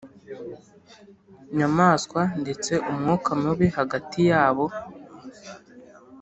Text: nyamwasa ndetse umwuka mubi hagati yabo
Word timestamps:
nyamwasa 1.57 2.21
ndetse 2.41 2.73
umwuka 2.89 3.29
mubi 3.41 3.67
hagati 3.77 4.19
yabo 4.31 4.65